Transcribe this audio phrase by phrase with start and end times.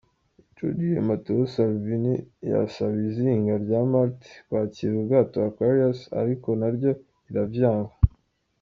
[0.51, 2.13] Ico gihe Matteo Salvini
[2.51, 6.91] yasaba izinga rya Malte kwakira ubwato Aquarius ariko naryo
[7.25, 7.95] riravyanka.